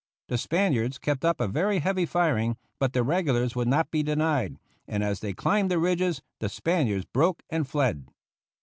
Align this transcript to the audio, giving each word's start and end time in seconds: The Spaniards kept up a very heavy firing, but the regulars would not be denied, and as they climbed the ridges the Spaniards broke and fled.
The 0.29 0.39
Spaniards 0.39 0.97
kept 0.97 1.23
up 1.23 1.39
a 1.39 1.47
very 1.47 1.77
heavy 1.77 2.07
firing, 2.07 2.57
but 2.79 2.93
the 2.93 3.03
regulars 3.03 3.55
would 3.55 3.67
not 3.67 3.91
be 3.91 4.01
denied, 4.01 4.57
and 4.87 5.03
as 5.03 5.19
they 5.19 5.33
climbed 5.35 5.69
the 5.69 5.77
ridges 5.77 6.23
the 6.39 6.49
Spaniards 6.49 7.05
broke 7.05 7.43
and 7.51 7.67
fled. 7.67 8.07